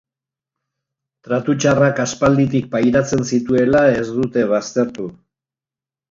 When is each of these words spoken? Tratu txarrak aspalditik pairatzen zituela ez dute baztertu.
Tratu 1.25 1.53
txarrak 1.63 1.99
aspalditik 2.03 2.71
pairatzen 2.71 3.21
zituela 3.31 3.83
ez 3.97 4.07
dute 4.15 4.47
baztertu. 4.53 5.07